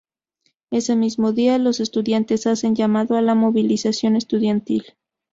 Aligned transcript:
Ese 0.71 0.95
mismo 0.95 1.31
día 1.31 1.59
los 1.59 1.79
estudiantes 1.79 2.47
hacen 2.47 2.73
llamado 2.73 3.17
a 3.17 3.21
la 3.21 3.35
movilización 3.35 4.15
estudiantil. 4.15 4.95